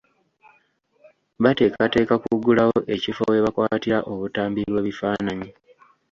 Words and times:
Bateekateeka 1.43 2.13
kuggulawo 2.23 2.77
ekifo 2.95 3.23
we 3.31 3.37
bakwatira 3.45 3.97
obutambi 4.11 4.61
bw'ebifaananyi. 4.71 5.49